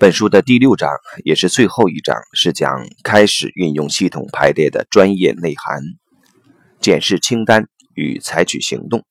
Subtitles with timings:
[0.00, 0.88] 本书的第六章
[1.24, 5.82] 也是最后一章，是讲开始运用系统排列的专业内涵、
[6.80, 9.04] 检视清单与采取行动。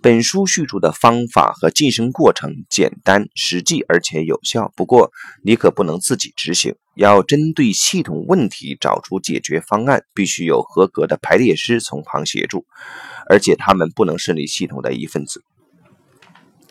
[0.00, 4.72] 本书叙述的方法和晋升过程简单、实际而且有效。
[4.76, 5.10] 不过，
[5.42, 12.64] 你可不能自己执行，要针对系统问题找出解决方案，必须有合格的排列师从旁协助，
[13.28, 15.42] 而且他们不能是你系统的一份子。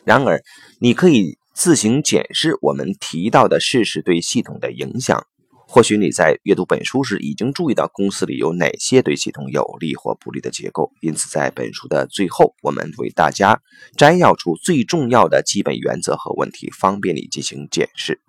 [0.05, 0.41] 然而，
[0.79, 1.40] 你可以。
[1.53, 5.27] 自行检视我们提到的事实对系统的影响。
[5.67, 10.91] 或许你在阅读本书时已经注意到公司里有哪些对系统有利或不利的结构。
[10.99, 13.61] 因此，在本书的最后，我们为大家
[13.95, 18.19] 摘要出最重要的基本原则和问题，方便你进行检视。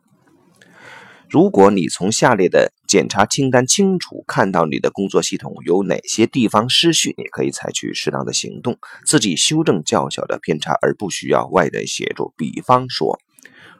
[1.32, 12.34] 如果你从下列的检查清单清楚看到你的工作系统有哪些地方失序，你可以采取适当的行动，自己修正较小的偏差，而不需要外人协助。
[12.36, 13.18] 比方说，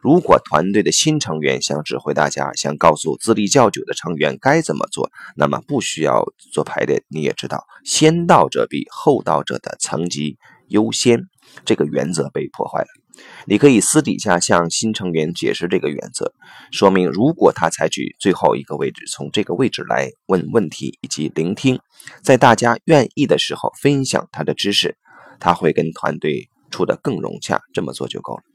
[0.00, 6.24] 如果团队的新成员想指挥大家，想告诉资历较久的成员该怎么做，那么不需要
[6.54, 7.04] 做排列。
[7.08, 11.24] 你也知道，先到者比后到者的层级优先，
[11.66, 13.01] 这个原则被破坏了。
[13.46, 16.32] 你可以私底下向新成员解释这个原则，
[16.70, 21.78] 说明如果他采取最后一个位置，从这个位置来问问题以及聆听，
[22.22, 24.96] 在大家愿意的时候分享他的知识，
[25.38, 27.60] 他会跟团队处得更融洽。
[27.72, 28.51] 这么做就够了。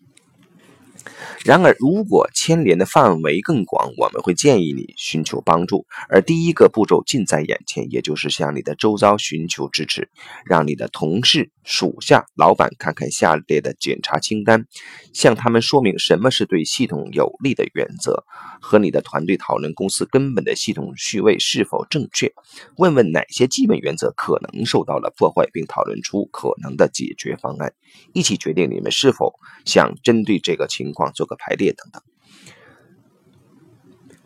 [1.45, 5.85] 然而，如果牵连的范围更广，我们会建议你寻求帮助。
[6.09, 10.09] 而第一个步骤近在眼前，也就是向你的周遭寻求支持，
[10.45, 14.65] 让你的同事、属下、老板看看下列的检查清单，
[15.13, 18.23] 向他们说明什么是对系统有利的原则，
[18.61, 22.31] 和你的团队讨论公司根本的系统序位是否正确，
[22.77, 27.73] 问问哪些基本原则可能受到了破坏，并讨论出可能的解决方案，
[28.13, 29.33] 一起决定你们是否
[29.65, 31.27] 想针对这个情况况做。
[31.27, 32.01] 个排列等等。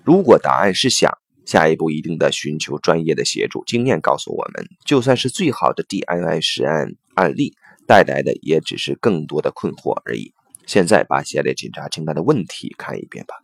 [0.03, 3.63] 如果答案是想，下一步一定的寻求专业的协助。
[3.65, 7.53] 经验告诉我们，就算是最好的 DIY 实案案例，
[7.87, 10.33] 带来的也只是更多的困惑而已。
[10.67, 13.35] 现在把下列检查清单的问题看一遍吧。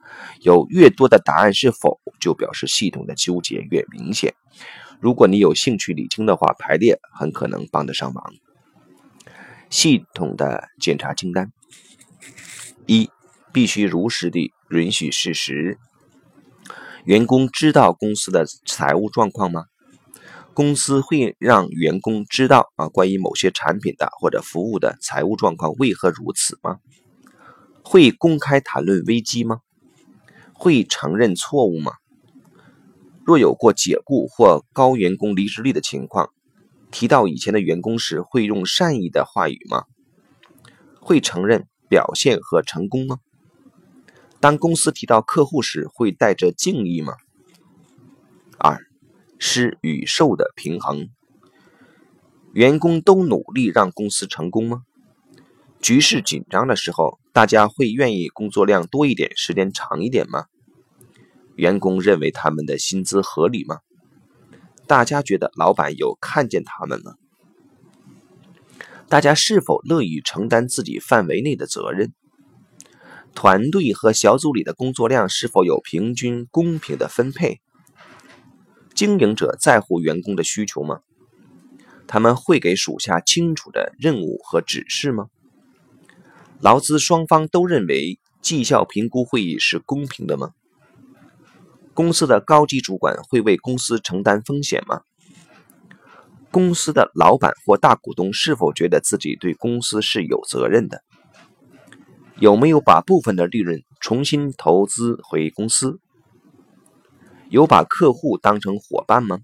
[0.42, 4.34] 有越多的答案是否，就表示系统的纠结越明显。
[5.02, 8.34] 如果你有兴趣理清的话，排列很可能帮得上忙。
[9.70, 11.52] 系统的检查清单
[12.86, 13.10] 一。
[13.57, 15.79] 必须如实地允许事实。
[17.06, 19.66] 员工知道公司的财务状况吗？
[20.53, 26.78] 公司会让员工知道啊，关于某些产品的或者服务的财务状况为何如此吗？
[27.84, 29.62] 会公开谈论危机吗？
[30.53, 31.94] 会承认错误吗？
[33.25, 36.29] 若有过解雇或高员工离职率的情况，
[36.91, 39.85] 提到以前的员工时，会用善意的话语吗？
[41.01, 43.18] 会承认表现和成功吗？
[44.40, 47.14] 当公司提到客户时，会带着敬意吗？
[48.59, 48.80] 二，
[49.40, 51.09] 施与受的平衡。
[52.53, 54.84] 员工都努力让公司成功吗？
[55.81, 60.46] 局势紧张的时候，大家会愿意工作量多一点、时间长一点吗？
[61.56, 63.80] 员工认为他们的薪资合理吗？
[64.88, 67.16] 大家觉得老板有看见他们吗？
[69.09, 72.14] 大家是否乐意承担自己范围内的责任？
[73.40, 77.62] 团队和小组里的工作量是否有平均公平的分配？
[78.96, 81.02] 经营者在乎员工的需求吗？
[82.08, 85.28] 他们会给属下清楚的任务和指示吗？
[86.59, 90.54] 劳资双方都认为绩效评估会议是公平的吗？
[91.94, 95.02] 公司的高级主管会为公司承担风险吗？
[96.50, 101.04] 公司的老板或大股东是否觉得自己对公司是有责任的？
[102.40, 106.00] 有没有把部分的利润重新投资回公司？
[107.50, 109.40] 有把客户当成伙伴吗？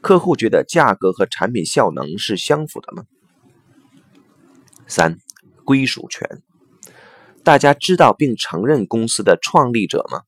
[0.00, 3.04] 客户觉得价格和产品效能是相符的吗？
[4.88, 5.18] 三、
[5.64, 6.42] 归属权。
[7.44, 10.22] 大家知道并承认公司的创立者吗？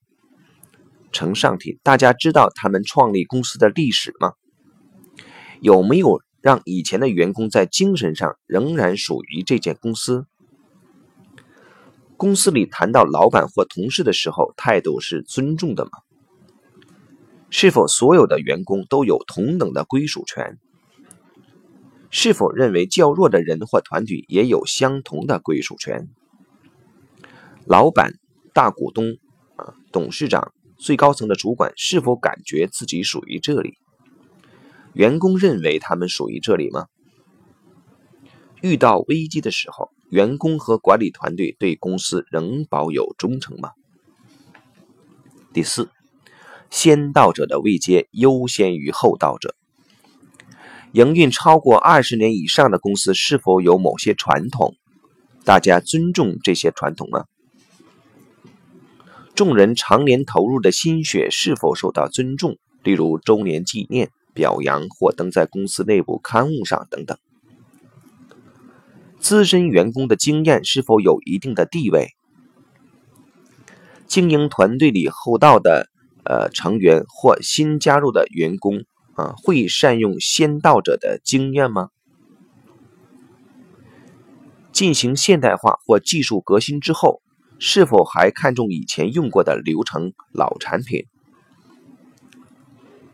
[1.10, 4.34] 呈上题，大家知道他们创立公司的历史吗？
[5.60, 10.26] 有没有让以前的员工在精神上仍然属于这间公司？
[12.18, 15.90] 公司里谈到老板或同事的时候，态度是尊重的吗？
[17.48, 20.58] 是否所有的员工都有同等的归属权？
[22.10, 26.08] 是否认为较弱的人或团体也有相同的归属权？
[27.66, 28.14] 老板、
[28.52, 29.16] 大股东、
[29.54, 33.78] 啊董事长、最高层的主管是否感觉自己属于这里？
[34.92, 36.86] 员工认为他们属于这里吗？
[38.60, 43.72] 遇到危机的时候，员工和管理团队对公司仍保有忠诚吗？
[45.52, 45.90] 第四，
[46.70, 49.54] 先到者的位阶优先于后到者。
[50.92, 54.74] 营运超过二十年以上的公司是否有某些传统？
[55.44, 57.26] 大家尊重这些传统吗？
[59.34, 62.56] 众人常年投入的心血是否受到尊重？
[62.82, 67.18] 例如周年纪念、表扬或登在公司内部刊物上等等。
[69.20, 72.14] 资深员工的经验是否有一定的地位？
[74.06, 75.90] 经营团队里后到的
[76.24, 78.84] 呃成员或新加入的员工
[79.14, 81.90] 啊，会善用先到者的经验吗？
[84.72, 87.20] 进行现代化或技术革新之后，
[87.58, 91.04] 是否还看重以前用过的流程、老产品？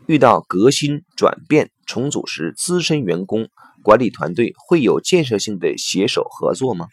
[0.07, 3.49] 遇到革新、转变、重组时，资深员工、
[3.85, 6.89] 管理团队会有建设性的携手合作吗？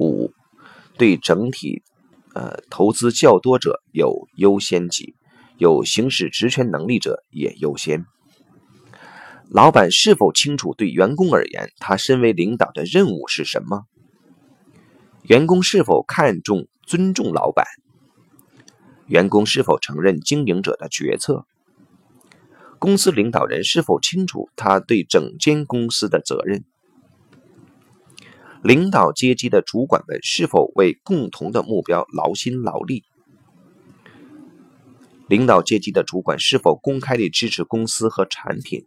[0.00, 0.32] 五，
[0.96, 1.82] 对整体
[2.34, 5.14] 呃投资较多者有优先级，
[5.58, 8.06] 有行使职权能力者也优先。
[9.50, 13.82] 老板是否清楚对员工而言，他身为领导的任务是什么？
[15.24, 17.66] 员工是否看重、尊重老板？
[19.06, 21.46] 员工是否承认经营者的决策？
[22.78, 26.64] 公司领导人是否清楚他对整间公司的责任？
[28.62, 33.04] 领导阶级的主管们是否为共同的目标劳心劳力？
[35.28, 38.84] 领导阶级的主管是否公开地支持公司和产品？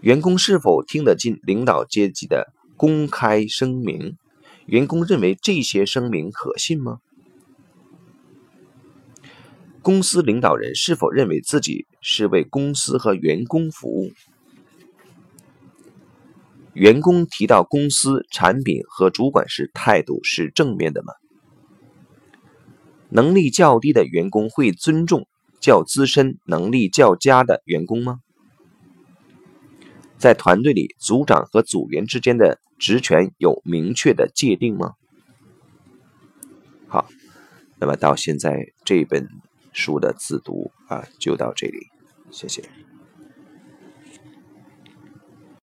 [0.00, 4.16] 员工是否听得进领导阶级的公开声明？
[4.66, 7.00] 员工认为这些声明可信吗？
[9.80, 14.12] 公司领导人是否认为自己是为公司和员工服务？
[16.74, 21.14] 员工提到公司、产品和主管时，态度是正面的吗？
[23.08, 25.26] 能力较低的员工会尊重
[25.60, 28.20] 较资深、能力较佳的员工吗？
[30.16, 34.94] 在团队里，组长和组员之间的职权有明确的界定吗？
[36.88, 37.06] 好，
[37.78, 39.28] 那么到现在这本
[39.72, 41.88] 书的自读啊，就到这里，
[42.30, 42.62] 谢谢。